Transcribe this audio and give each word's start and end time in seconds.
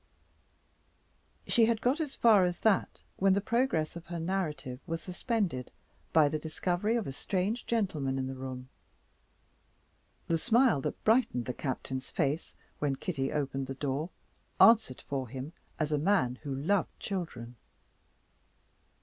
She 1.45 1.67
had 1.67 1.79
got 1.79 1.99
as 1.99 2.15
far 2.15 2.43
as 2.43 2.61
that, 2.61 3.03
when 3.17 3.33
the 3.33 3.39
progress 3.39 3.95
of 3.95 4.07
her 4.07 4.19
narrative 4.19 4.79
was 4.87 4.99
suspended 4.99 5.69
by 6.11 6.27
the 6.27 6.39
discovery 6.39 6.95
of 6.95 7.05
a 7.05 7.11
strange 7.11 7.67
gentleman 7.67 8.17
in 8.17 8.25
the 8.25 8.33
room. 8.33 8.67
The 10.25 10.39
smile 10.39 10.81
that 10.81 11.03
brightened 11.03 11.45
the 11.45 11.53
captain's 11.53 12.09
face, 12.09 12.55
when 12.79 12.95
Kitty 12.95 13.31
opened 13.31 13.67
the 13.67 13.75
door, 13.75 14.09
answered 14.59 15.01
for 15.01 15.29
him 15.29 15.53
as 15.77 15.91
a 15.91 15.99
man 15.99 16.39
who 16.41 16.55
loved 16.55 16.99
children. 16.99 17.55